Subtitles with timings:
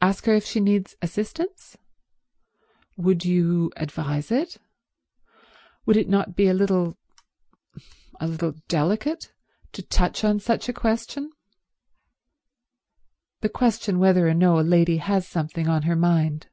[0.00, 1.76] "Ask her if she needs assistance?
[2.96, 4.56] Would you advise it?
[5.84, 6.96] Would it not be a little—a
[8.26, 9.34] little delicate
[9.72, 11.30] to touch on such a question,
[13.42, 16.48] the question whether or no a lady has something on her mind?"